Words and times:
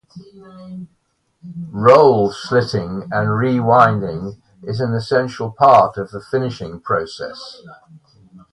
Roll 1.69 2.31
slitting 2.31 3.03
and 3.11 3.27
rewinding 3.29 4.41
is 4.63 4.79
an 4.79 4.95
essential 4.95 5.51
part 5.51 5.95
of 5.97 6.09
the 6.09 6.19
finishing 6.19 6.79
process. 6.79 7.61